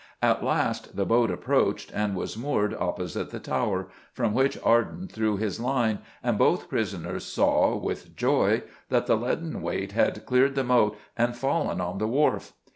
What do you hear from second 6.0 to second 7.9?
and both prisoners saw,